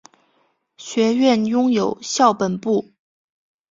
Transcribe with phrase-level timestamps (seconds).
[0.77, 2.91] 学院拥有校本部。